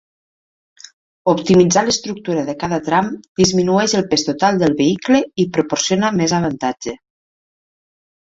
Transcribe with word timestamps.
Optimitzar 1.33 1.83
l'estructura 1.89 2.45
de 2.47 2.55
cada 2.63 2.79
tram 2.87 3.11
disminueix 3.43 3.93
el 4.01 4.09
pes 4.15 4.25
total 4.31 4.59
del 4.65 4.75
vehicle 4.81 5.21
i 5.45 5.47
proporciona 5.59 6.11
més 6.23 6.35
avantatge. 6.41 6.97